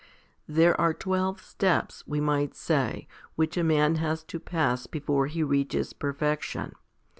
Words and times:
4. 0.47 0.55
There 0.55 0.81
are 0.81 0.95
twelve 0.95 1.43
steps, 1.43 2.03
we 2.07 2.19
might 2.19 2.55
say, 2.55 3.07
which 3.35 3.55
a 3.55 3.63
man 3.63 3.97
has 3.97 4.23
to 4.23 4.39
pass 4.39 4.87
before 4.87 5.27
he 5.27 5.43
reaches 5.43 5.93
perfection. 5.93 6.73